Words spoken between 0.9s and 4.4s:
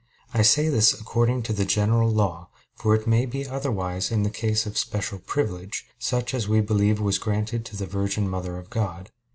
according to the general law; for it may be otherwise in the